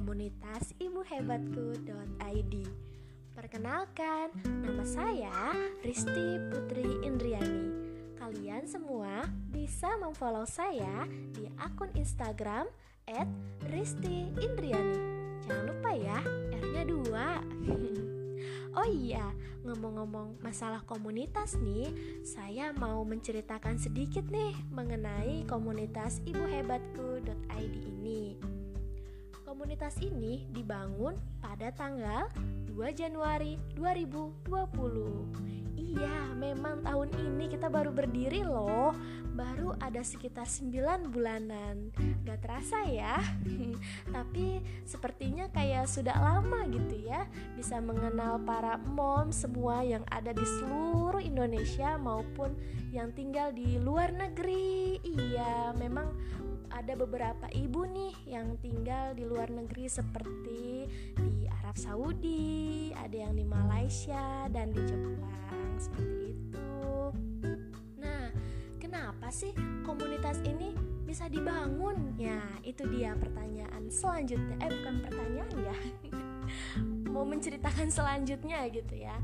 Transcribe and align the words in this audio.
komunitas 0.00 0.72
ibuhebatku.id 0.80 2.54
Perkenalkan, 3.36 4.32
nama 4.48 4.80
saya 4.88 5.52
Risti 5.84 6.40
Putri 6.48 7.04
Indriani. 7.04 7.68
Kalian 8.16 8.64
semua 8.64 9.28
bisa 9.52 9.92
memfollow 10.00 10.48
saya 10.48 11.04
di 11.36 11.44
akun 11.60 11.92
Instagram 11.92 12.64
at 13.12 13.28
Risti 13.68 14.32
Indriani. 14.40 14.96
Jangan 15.44 15.68
lupa 15.68 15.92
ya, 15.92 16.24
R-nya 16.48 16.82
2 16.88 18.72
Oh 18.80 18.88
iya, 18.88 19.36
ngomong-ngomong 19.68 20.40
masalah 20.40 20.80
komunitas 20.88 21.60
nih, 21.60 21.92
saya 22.24 22.72
mau 22.72 23.04
menceritakan 23.04 23.76
sedikit 23.76 24.24
nih 24.32 24.56
mengenai 24.72 25.44
komunitas 25.44 26.24
ibuhebatku.id 26.24 27.74
ini. 27.84 28.59
Komunitas 29.50 29.98
ini 29.98 30.46
dibangun 30.54 31.18
pada 31.42 31.74
tanggal 31.74 32.30
2 32.70 32.70
Januari 32.94 33.58
2020 33.74 34.46
Iya, 35.74 36.38
memang 36.38 36.86
tahun 36.86 37.10
ini 37.18 37.29
kita 37.60 37.68
baru 37.68 37.92
berdiri 37.92 38.40
loh 38.40 38.96
Baru 39.36 39.76
ada 39.76 40.00
sekitar 40.00 40.48
9 40.48 41.12
bulanan. 41.12 41.92
Gak 42.24 42.40
terasa 42.40 42.88
ya. 42.88 43.20
Tapi 44.16 44.64
sepertinya 44.88 45.44
kayak 45.52 45.84
sudah 45.84 46.16
lama 46.16 46.64
gitu 46.72 47.04
ya 47.04 47.28
Bisa 47.52 47.84
mengenal 47.84 48.40
para 48.48 48.80
mom 48.80 49.28
semua 49.28 49.84
yang 49.84 50.00
ada 50.08 50.32
di 50.32 50.40
seluruh 50.40 51.20
Indonesia 51.20 52.00
Maupun 52.00 52.56
yang 52.96 53.12
tinggal 53.12 53.52
di 53.52 53.76
luar 53.76 54.08
negeri. 54.16 54.96
Iya, 55.04 55.76
memang 55.76 56.16
ada 56.72 56.96
beberapa 56.96 57.44
ibu 57.52 57.84
nih 57.84 58.14
yang 58.24 58.56
tinggal 58.62 59.12
di 59.12 59.28
luar 59.28 59.52
negeri 59.52 59.84
seperti 59.84 60.88
di 61.12 61.39
Arab 61.60 61.76
Saudi, 61.76 62.88
ada 62.96 63.12
yang 63.12 63.36
di 63.36 63.44
Malaysia 63.44 64.48
dan 64.48 64.72
di 64.72 64.80
Jepang 64.88 65.76
seperti 65.76 66.32
itu. 66.32 66.72
Nah, 68.00 68.32
kenapa 68.80 69.28
sih 69.28 69.52
komunitas 69.84 70.40
ini 70.48 70.72
bisa 71.04 71.28
dibangun? 71.28 72.16
Ya, 72.16 72.40
itu 72.64 72.88
dia 72.88 73.12
pertanyaan 73.12 73.92
selanjutnya. 73.92 74.56
Eh, 74.56 74.72
bukan 74.72 75.04
pertanyaan 75.04 75.52
ya. 75.60 75.76
Mau 77.12 77.28
menceritakan 77.28 77.92
selanjutnya 77.92 78.64
gitu 78.72 78.96
ya. 78.96 79.20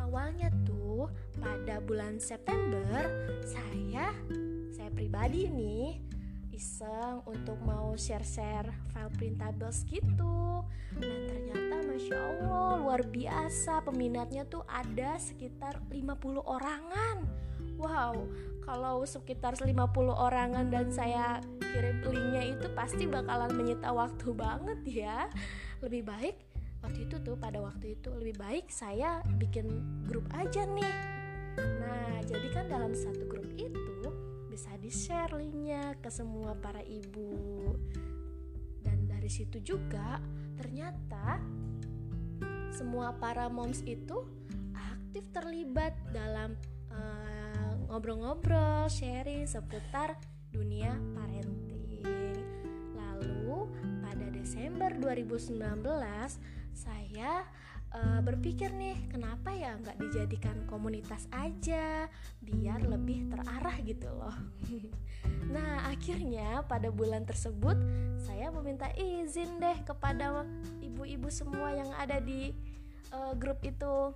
Awalnya 0.00 0.48
tuh 0.64 1.12
pada 1.36 1.84
bulan 1.84 2.16
September 2.16 3.12
saya 3.44 4.08
saya 4.72 4.88
pribadi 4.88 5.52
nih 5.52 6.00
iseng 6.58 7.22
untuk 7.30 7.54
mau 7.62 7.94
share-share 7.94 8.66
file 8.90 9.14
printables 9.14 9.86
gitu 9.86 10.66
dan 10.98 11.18
ternyata 11.30 11.86
Masya 11.86 12.18
Allah 12.18 12.68
luar 12.82 13.02
biasa. 13.06 13.86
Peminatnya 13.86 14.42
tuh 14.50 14.66
ada 14.66 15.14
sekitar 15.22 15.78
50 15.86 16.42
orangan. 16.42 17.22
Wow, 17.78 18.26
kalau 18.66 19.06
sekitar 19.06 19.54
50 19.54 19.70
orangan 20.10 20.66
dan 20.66 20.90
saya 20.90 21.38
kirim 21.62 22.02
linknya 22.02 22.58
itu 22.58 22.66
pasti 22.74 23.06
bakalan 23.06 23.54
menyita 23.54 23.94
waktu 23.94 24.34
banget 24.34 24.80
ya. 24.82 25.30
Lebih 25.78 26.02
baik 26.10 26.36
waktu 26.82 27.06
itu 27.06 27.22
tuh 27.22 27.38
pada 27.38 27.62
waktu 27.62 27.94
itu 27.94 28.10
lebih 28.18 28.34
baik 28.34 28.66
saya 28.66 29.22
bikin 29.38 29.66
grup 30.10 30.26
aja 30.34 30.66
nih. 30.66 30.94
Nah 31.78 32.18
jadi 32.26 32.46
kan 32.50 32.66
dalam 32.66 32.90
satu 32.98 33.30
grup 33.30 33.46
itu 33.54 34.10
bisa 34.58 34.74
di-share 34.82 35.38
linknya 35.38 35.94
ke 36.02 36.10
semua 36.10 36.50
para 36.58 36.82
ibu. 36.82 37.78
Dan 38.82 39.06
dari 39.06 39.30
situ 39.30 39.62
juga 39.62 40.18
ternyata 40.58 41.38
semua 42.74 43.14
para 43.14 43.46
moms 43.46 43.86
itu 43.86 44.26
aktif 44.74 45.30
terlibat 45.30 45.94
dalam 46.10 46.58
uh, 46.90 47.70
ngobrol-ngobrol 47.86 48.90
sharing 48.90 49.46
seputar 49.46 50.18
dunia 50.50 50.90
parenting. 51.14 52.02
Lalu 52.98 53.70
pada 54.02 54.26
Desember 54.34 54.90
2019 54.90 55.54
saya 56.74 57.46
uh, 57.94 58.20
berpikir 58.20 58.72
nih 58.74 58.96
kenapa 59.08 59.52
ya 59.54 59.76
nggak 59.80 59.98
dijadikan 60.00 60.56
komunitas 60.68 61.24
aja 61.32 62.08
biar 62.42 62.84
lebih 62.84 63.28
terarah 63.32 63.76
gitu 63.84 64.08
loh. 64.12 64.36
Nah 65.48 65.88
akhirnya 65.88 66.60
pada 66.68 66.92
bulan 66.92 67.24
tersebut 67.24 67.72
saya 68.20 68.52
meminta 68.52 68.92
izin 68.92 69.56
deh 69.56 69.80
kepada 69.80 70.44
ibu-ibu 70.84 71.32
semua 71.32 71.72
yang 71.72 71.88
ada 71.96 72.20
di 72.20 72.52
uh, 73.16 73.32
grup 73.32 73.64
itu 73.64 74.12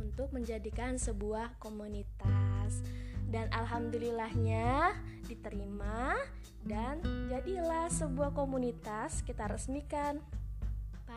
untuk 0.00 0.32
menjadikan 0.32 0.96
sebuah 0.96 1.60
komunitas. 1.60 2.80
Dan 3.28 3.52
alhamdulillahnya 3.52 4.96
diterima 5.28 6.16
dan 6.64 7.04
jadilah 7.28 7.92
sebuah 7.92 8.32
komunitas 8.32 9.20
kita 9.20 9.44
resmikan 9.52 10.24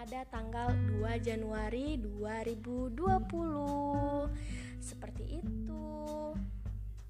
pada 0.01 0.25
tanggal 0.33 0.73
2 0.97 1.13
Januari 1.21 1.93
2020. 2.01 4.33
Seperti 4.81 5.45
itu. 5.45 5.85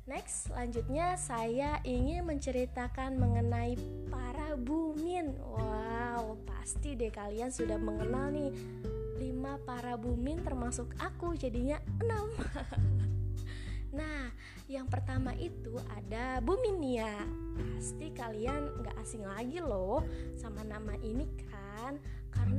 Next, 0.04 0.52
selanjutnya 0.52 1.16
saya 1.16 1.80
ingin 1.88 2.28
menceritakan 2.28 3.16
mengenai 3.16 3.80
para 4.12 4.60
bumin. 4.60 5.32
Wow, 5.40 6.36
pasti 6.44 7.00
deh 7.00 7.08
kalian 7.08 7.48
sudah 7.48 7.80
mengenal 7.80 8.28
nih 8.28 8.52
5 9.24 9.64
para 9.64 9.96
bumin 9.96 10.44
termasuk 10.44 10.92
aku 11.00 11.40
jadinya 11.40 11.80
6. 11.96 12.12
nah, 14.04 14.36
yang 14.68 14.92
pertama 14.92 15.32
itu 15.40 15.80
ada 15.96 16.44
Buminia. 16.44 17.24
Pasti 17.56 18.12
kalian 18.12 18.84
nggak 18.84 19.00
asing 19.00 19.24
lagi 19.24 19.64
loh 19.64 20.04
sama 20.36 20.68
nama 20.68 21.00
ini 21.00 21.24
kan 21.48 21.96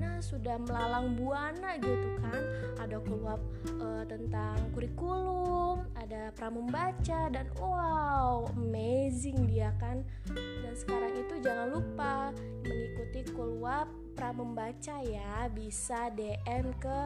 karena 0.02 0.18
sudah 0.18 0.58
melalang 0.58 1.14
buana 1.14 1.78
gitu 1.78 2.08
kan. 2.18 2.42
Ada 2.82 2.98
keluar 3.06 3.38
uh, 3.78 4.02
tentang 4.02 4.58
kurikulum 4.74 5.86
ada 5.94 6.34
pramembaca 6.34 7.30
dan 7.30 7.46
wow 7.62 8.50
amazing 8.58 9.46
dia 9.46 9.70
kan. 9.78 10.02
Dan 10.34 10.74
sekarang 10.74 11.14
itu 11.14 11.38
jangan 11.38 11.70
lupa 11.70 12.34
mengikuti 12.66 13.30
keluar 13.30 13.86
pramembaca 14.18 15.06
ya. 15.06 15.46
Bisa 15.54 16.10
DM 16.10 16.74
ke 16.82 16.98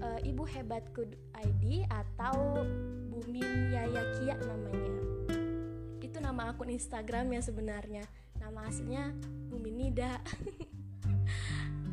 uh, 0.00 0.18
ibu 0.24 0.48
hebatku 0.48 1.04
ID 1.36 1.84
atau 1.84 2.64
Bumin 3.12 3.76
Yaya 3.76 4.08
Kia 4.16 4.40
namanya. 4.40 4.96
Itu 6.00 6.16
nama 6.24 6.56
akun 6.56 6.72
Instagram 6.72 7.28
ya 7.28 7.44
sebenarnya. 7.44 8.08
Nama 8.40 8.64
aslinya 8.64 9.12
Bumin 9.52 9.76
Nida 9.76 10.16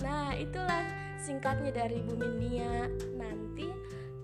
Nah, 0.04 0.36
itulah 0.36 0.84
singkatnya 1.22 1.72
dari 1.72 2.04
Bu 2.04 2.18
Mindia. 2.20 2.90
Nanti 3.16 3.70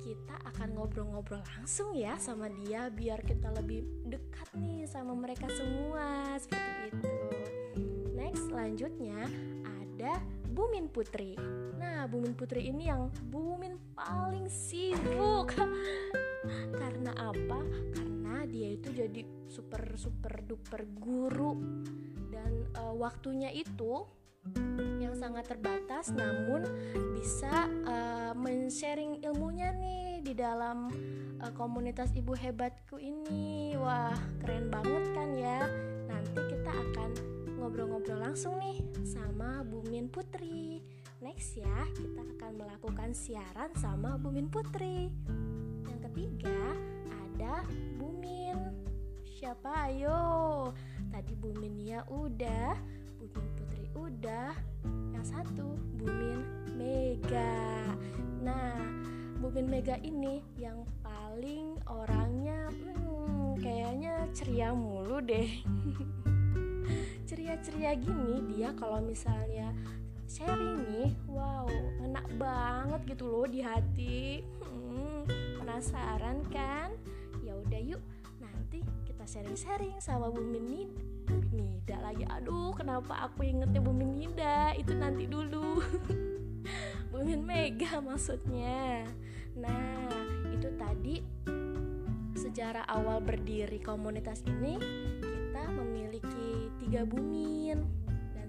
kita 0.02 0.36
akan 0.52 0.76
ngobrol-ngobrol 0.76 1.40
langsung 1.58 1.94
ya 1.96 2.18
sama 2.18 2.50
dia 2.52 2.92
biar 2.92 3.22
kita 3.24 3.54
lebih 3.56 3.86
dekat 4.04 4.50
nih 4.58 4.84
sama 4.90 5.14
mereka 5.16 5.48
semua 5.48 6.36
seperti 6.42 6.92
itu. 6.92 7.10
Next, 8.18 8.50
selanjutnya 8.50 9.30
ada 9.64 10.20
Bumin 10.52 10.92
Putri. 10.92 11.40
Nah, 11.80 12.06
Bumin 12.12 12.36
Putri 12.36 12.68
ini 12.68 12.92
yang 12.92 13.08
Bumin 13.32 13.80
paling 13.96 14.52
sibuk. 14.52 15.56
Karena 16.82 17.16
apa? 17.16 17.60
Karena 17.96 18.44
dia 18.50 18.76
itu 18.76 18.92
jadi 18.92 19.24
super 19.48 19.96
super 19.96 20.44
duper 20.44 20.84
guru 20.92 21.56
dan 22.32 22.66
uh, 22.80 22.96
waktunya 22.96 23.52
itu 23.52 24.04
yang 25.02 25.14
sangat 25.18 25.50
terbatas 25.50 26.10
namun 26.14 26.66
bisa 27.14 27.70
uh, 27.86 28.34
men-sharing 28.34 29.22
ilmunya 29.22 29.74
nih 29.78 30.22
di 30.26 30.34
dalam 30.34 30.90
uh, 31.42 31.52
komunitas 31.54 32.14
ibu 32.18 32.34
hebatku 32.34 32.98
ini. 32.98 33.76
Wah 33.78 34.16
keren 34.42 34.70
banget 34.70 35.04
kan 35.14 35.30
ya? 35.38 35.60
Nanti 36.10 36.40
kita 36.50 36.72
akan 36.72 37.10
ngobrol-ngobrol 37.62 38.22
langsung 38.22 38.58
nih 38.58 38.82
sama 39.06 39.62
Bumin 39.62 40.10
Putri. 40.10 40.82
Next 41.22 41.54
ya 41.54 41.86
kita 41.94 42.26
akan 42.38 42.66
melakukan 42.66 43.14
siaran 43.14 43.70
sama 43.78 44.18
Bumin 44.18 44.50
Putri. 44.50 45.14
Yang 45.86 46.00
ketiga 46.10 46.74
ada 47.10 47.62
Bumin 48.02 48.58
siapa? 49.38 49.90
Ayo. 49.90 50.74
Tadi 51.14 51.34
Bumin 51.38 51.78
ya 51.82 52.02
udah 52.10 52.91
udah 54.02 54.58
yang 55.14 55.26
satu 55.26 55.78
Bumin 56.02 56.42
Mega. 56.74 57.86
Nah 58.42 58.82
Bumin 59.38 59.70
Mega 59.70 59.98
ini 60.02 60.42
yang 60.58 60.82
paling 61.06 61.78
orangnya 61.86 62.70
hmm, 62.74 63.62
kayaknya 63.62 64.26
ceria 64.34 64.74
mulu 64.74 65.22
deh. 65.22 65.50
Ceria-ceria 67.30 67.94
gini 67.96 68.42
dia 68.52 68.74
kalau 68.76 69.00
misalnya 69.00 69.72
sharing 70.26 70.84
nih 70.90 71.12
wow 71.30 71.70
enak 72.02 72.26
banget 72.42 73.02
gitu 73.14 73.30
loh 73.30 73.46
di 73.46 73.62
hati. 73.62 74.42
Hmm, 74.66 75.30
penasaran 75.62 76.42
kan? 76.50 76.90
Ya 77.46 77.54
udah 77.54 77.82
yuk 77.82 78.02
nanti 78.42 78.82
kita 79.06 79.24
sharing-sharing 79.30 80.02
sama 80.02 80.34
Bu 80.34 80.42
Mimin 80.42 80.90
Nida 81.62 81.98
lagi 82.02 82.26
aduh 82.26 82.74
kenapa 82.74 83.30
aku 83.30 83.46
ingetnya 83.46 83.80
Bu 83.80 83.94
Nida 83.94 84.74
itu 84.76 84.98
nanti 84.98 85.30
dulu. 85.30 85.80
Bu 87.14 87.22
Min 87.22 87.46
Mega 87.46 88.02
maksudnya. 88.02 89.06
Nah 89.56 90.10
itu 90.50 90.68
tadi 90.76 91.22
sejarah 92.34 92.90
awal 92.90 93.22
berdiri 93.22 93.78
komunitas 93.78 94.42
ini 94.50 94.82
kita 95.22 95.64
memiliki 95.70 96.74
tiga 96.82 97.06
bumin 97.06 98.02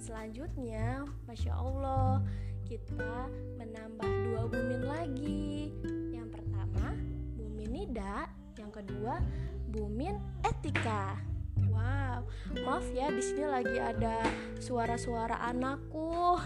selanjutnya 0.02 1.06
Masya 1.30 1.54
Allah 1.54 2.18
kita 2.66 3.30
menambah 3.54 4.10
dua 4.26 4.42
bumin 4.50 4.82
lagi. 4.82 5.70
Yang 6.10 6.28
pertama 6.34 6.98
bumin 7.38 7.70
nida 7.70 8.26
yang 8.58 8.74
kedua 8.74 9.22
bumin 9.70 10.18
etika 10.42 11.22
wow 11.68 12.22
maaf 12.64 12.86
ya 12.92 13.08
di 13.10 13.22
sini 13.24 13.44
lagi 13.48 13.76
ada 13.80 14.22
suara-suara 14.62 15.40
anakku 15.42 16.38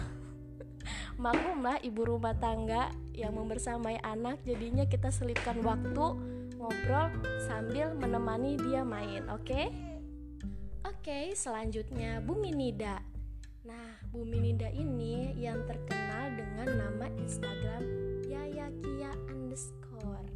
maklumlah 1.19 1.81
ibu 1.83 2.01
rumah 2.07 2.37
tangga 2.37 2.93
yang 3.13 3.35
membersamai 3.35 3.99
anak 4.05 4.39
jadinya 4.45 4.85
kita 4.85 5.09
selipkan 5.09 5.59
waktu 5.65 6.07
ngobrol 6.57 7.09
sambil 7.45 7.93
menemani 7.97 8.57
dia 8.57 8.81
main 8.85 9.25
oke 9.29 9.45
okay? 9.45 9.87
Oke, 11.07 11.31
okay, 11.31 11.39
selanjutnya 11.39 12.23
Bumi 12.23 12.51
Nida. 12.51 12.99
Nah, 13.67 13.99
Bumi 14.07 14.39
Ninda 14.39 14.71
ini 14.71 15.35
yang 15.35 15.67
terkenal 15.67 16.35
dengan 16.35 16.67
nama 16.79 17.07
Instagram 17.19 17.83
Yayakia 18.23 19.11
underscore. 19.27 20.27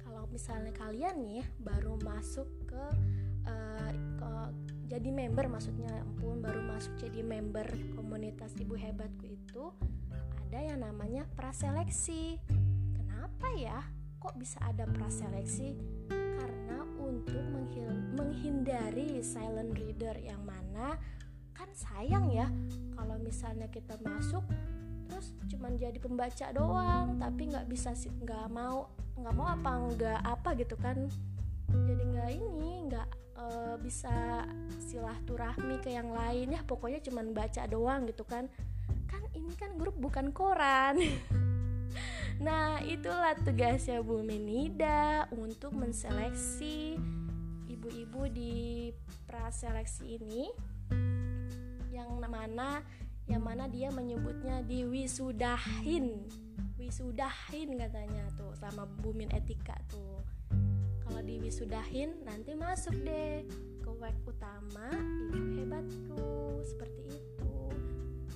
Kalau 0.00 0.24
misalnya 0.32 0.72
kalian 0.72 1.20
nih 1.24 1.44
baru 1.60 2.00
masuk 2.00 2.48
ke, 2.64 2.84
uh, 3.46 4.48
jadi 4.84 5.10
member, 5.10 5.50
maksudnya 5.50 5.90
ya 5.90 6.02
ampun 6.06 6.38
baru 6.38 6.60
masuk 6.70 6.94
jadi 7.00 7.24
member 7.24 7.66
komunitas 7.98 8.54
Ibu 8.54 8.78
Hebatku 8.78 9.26
itu 9.26 9.74
ada 10.46 10.58
yang 10.60 10.86
namanya 10.86 11.26
praseleksi. 11.34 12.38
Kenapa 12.94 13.50
ya? 13.58 13.82
Kok 14.22 14.38
bisa 14.38 14.62
ada 14.62 14.86
praseleksi? 14.86 15.74
Karena 16.12 16.86
untuk 17.00 17.42
menghindari 18.14 19.18
silent 19.20 19.74
reader 19.74 20.14
yang 20.22 20.40
mana 20.46 20.94
kan 21.54 21.70
sayang 21.74 22.30
ya 22.30 22.50
kalau 22.94 23.18
misalnya 23.22 23.70
kita 23.70 23.94
masuk 24.02 24.42
terus 25.06 25.34
cuman 25.50 25.78
jadi 25.78 25.98
pembaca 26.02 26.50
doang 26.50 27.18
tapi 27.22 27.50
nggak 27.50 27.70
bisa 27.70 27.94
nggak 27.94 28.50
mau 28.50 28.90
nggak 29.14 29.34
mau 29.34 29.46
apa 29.46 29.70
nggak 29.94 30.20
apa 30.26 30.48
gitu 30.58 30.74
kan 30.78 31.06
jadi 31.70 32.02
nggak 32.02 32.30
ini 32.34 32.70
nggak 32.90 33.08
e, 33.34 33.44
bisa 33.82 34.46
silaturahmi 34.78 35.82
ke 35.82 35.94
yang 35.94 36.10
lain. 36.10 36.54
Ya 36.54 36.62
pokoknya 36.64 37.02
cuman 37.04 37.36
baca 37.36 37.62
doang 37.68 38.06
gitu 38.08 38.24
kan. 38.26 38.48
Kan 39.10 39.22
ini 39.34 39.52
kan 39.54 39.74
grup 39.78 39.98
bukan 39.98 40.30
koran. 40.30 40.98
Nah 42.34 42.82
itulah 42.82 43.38
tugasnya 43.46 44.02
Bu 44.02 44.26
Menida 44.26 45.30
untuk 45.30 45.70
menseleksi 45.70 46.98
ibu-ibu 47.70 48.26
di 48.26 48.90
praseleksi 49.30 50.18
ini. 50.18 50.50
Yang 51.94 52.10
mana 52.26 52.82
yang 53.30 53.40
mana 53.40 53.70
dia 53.70 53.88
menyebutnya 53.88 54.60
di 54.66 54.84
wisudahin 54.84 56.28
wisudahin 56.76 57.80
katanya 57.80 58.28
tuh 58.36 58.52
sama 58.60 58.84
bumin 59.00 59.32
etika 59.32 59.72
tuh 59.88 60.20
kalau 61.04 61.20
di 61.20 61.36
wisudahin 61.40 62.16
nanti 62.24 62.56
masuk 62.56 62.96
deh 63.04 63.44
ke 63.84 63.90
web 64.00 64.16
utama. 64.24 64.88
Ibu 65.32 65.50
hebatku. 65.60 66.24
Seperti 66.64 67.02
itu. 67.12 67.54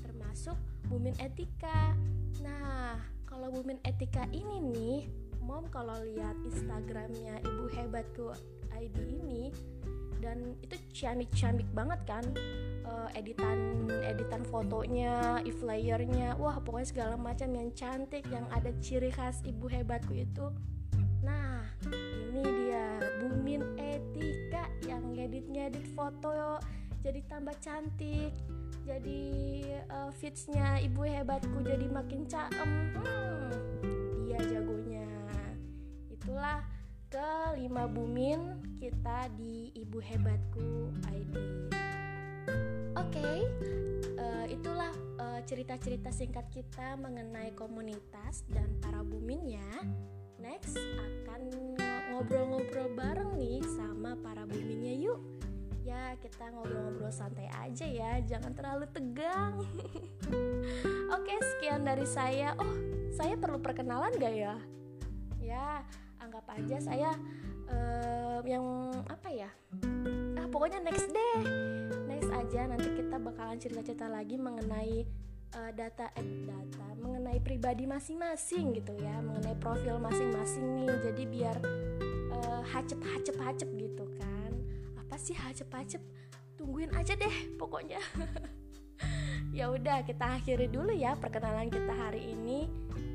Termasuk 0.04 0.56
bumin 0.92 1.16
etika. 1.18 1.96
Nah 2.44 3.00
kalau 3.24 3.48
bumin 3.50 3.80
etika 3.84 4.28
ini 4.30 4.60
nih 4.60 4.98
mom 5.40 5.64
kalau 5.72 5.96
lihat 6.04 6.36
instagramnya 6.44 7.40
ibu 7.40 7.72
hebatku 7.72 8.36
ID 8.76 8.96
ini 9.24 9.48
dan 10.18 10.58
itu 10.60 10.76
ciamik-ciamik 10.92 11.64
banget 11.72 12.00
kan 12.04 12.24
uh, 12.84 13.08
editan 13.14 13.86
editan 14.02 14.42
fotonya, 14.50 15.40
e 15.46 15.50
flyernya, 15.54 16.34
wah 16.36 16.58
pokoknya 16.58 16.88
segala 16.90 17.14
macam 17.14 17.48
yang 17.54 17.70
cantik, 17.72 18.26
yang 18.28 18.44
ada 18.50 18.74
ciri 18.82 19.14
khas 19.14 19.40
ibu 19.46 19.70
hebatku 19.70 20.12
itu. 20.12 20.50
Nah, 21.22 21.57
Bumin 23.48 23.80
Etika 23.80 24.68
yang 24.84 25.16
editnya 25.16 25.72
edit 25.72 25.88
foto 25.96 26.60
jadi 27.00 27.24
tambah 27.32 27.56
cantik, 27.64 28.28
jadi 28.84 29.24
uh, 29.88 30.12
fitsnya 30.12 30.84
ibu 30.84 31.00
hebatku 31.08 31.64
jadi 31.64 31.88
makin 31.88 32.28
caem. 32.28 32.92
Hmm, 32.92 33.48
dia 34.28 34.36
jagonya. 34.44 35.08
Itulah 36.12 36.60
kelima 37.08 37.88
bumin 37.88 38.60
kita 38.76 39.32
di 39.32 39.72
Ibu 39.72 39.96
Hebatku 39.96 40.92
ID. 41.08 41.34
Oke, 43.00 43.16
okay, 43.16 43.38
uh, 44.20 44.44
eh, 44.44 44.60
itulah 44.60 44.92
uh, 45.24 45.40
cerita-cerita 45.48 46.12
singkat 46.12 46.52
kita 46.52 47.00
mengenai 47.00 47.56
komunitas 47.56 48.44
dan 48.52 48.76
para 48.84 49.00
buminnya. 49.00 49.64
Next 50.38 50.78
akan 50.78 51.42
ngobrol-ngobrol 52.14 52.94
bareng 52.94 53.38
nih 53.38 53.62
sama 53.74 54.14
para 54.22 54.46
buminnya 54.46 54.94
yuk. 54.94 55.18
Ya 55.82 56.14
kita 56.22 56.52
ngobrol-ngobrol 56.54 57.10
santai 57.10 57.50
aja 57.50 57.86
ya, 57.86 58.22
jangan 58.22 58.54
terlalu 58.54 58.86
tegang. 58.90 59.58
Oke, 61.16 61.34
sekian 61.54 61.82
dari 61.82 62.04
saya. 62.04 62.54
Oh, 62.60 62.74
saya 63.14 63.34
perlu 63.34 63.58
perkenalan 63.58 64.14
gak 64.20 64.34
ya? 64.36 64.54
Ya, 65.42 65.80
anggap 66.20 66.44
aja 66.54 66.76
saya 66.82 67.10
uh, 67.70 68.40
yang 68.44 68.90
apa 69.06 69.28
ya 69.30 69.50
ah 70.38 70.46
pokoknya 70.50 70.82
next 70.82 71.08
deh 71.08 71.40
next 72.10 72.30
aja 72.32 72.66
nanti 72.68 72.88
kita 72.92 73.16
bakalan 73.16 73.58
cerita-cerita 73.60 74.10
lagi 74.10 74.36
mengenai 74.36 75.06
uh, 75.54 75.70
data 75.72 76.10
eh, 76.18 76.28
data 76.44 76.86
mengenai 76.98 77.40
pribadi 77.40 77.86
masing-masing 77.86 78.76
gitu 78.76 78.92
ya 78.98 79.22
mengenai 79.22 79.56
profil 79.56 79.96
masing-masing 80.02 80.84
nih 80.84 80.92
jadi 81.08 81.22
biar 81.24 81.56
uh, 82.34 82.62
hacep 82.68 83.00
hacep 83.00 83.36
hacep 83.40 83.68
gitu 83.78 84.04
kan 84.18 84.52
apa 84.98 85.16
sih 85.16 85.36
hacep 85.36 85.68
hacep 85.72 86.02
tungguin 86.58 86.92
aja 86.92 87.14
deh 87.14 87.36
pokoknya 87.56 88.02
ya 89.56 89.72
udah 89.72 90.04
kita 90.04 90.36
akhiri 90.40 90.68
dulu 90.68 90.92
ya 90.92 91.16
perkenalan 91.16 91.70
kita 91.72 91.92
hari 91.94 92.34
ini 92.34 92.68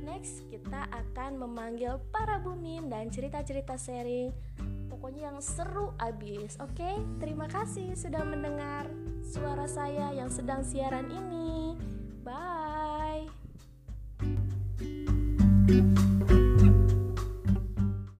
Next, 0.04 0.44
kita 0.52 0.84
akan 0.92 1.40
memanggil 1.40 1.96
para 2.12 2.36
bumin 2.36 2.92
dan 2.92 3.08
cerita-cerita 3.08 3.80
sharing 3.80 4.36
pokoknya 4.92 5.32
yang 5.32 5.40
seru 5.40 5.96
abis. 5.96 6.60
Oke, 6.60 6.84
okay? 6.84 6.96
terima 7.24 7.48
kasih 7.48 7.96
sudah 7.96 8.24
mendengar 8.28 8.92
suara 9.24 9.63
saya 9.63 10.12
yang 10.12 10.28
sedang 10.28 10.60
siaran 10.60 11.08
ini. 11.08 11.80
Thank 15.65 15.98
you. 15.98 16.03